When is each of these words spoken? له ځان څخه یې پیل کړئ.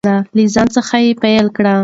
له 0.37 0.43
ځان 0.53 0.67
څخه 0.77 0.95
یې 1.05 1.11
پیل 1.21 1.45
کړئ. 1.55 1.77